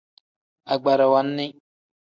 Agbarawa 0.73 1.19
nni. 1.27 1.47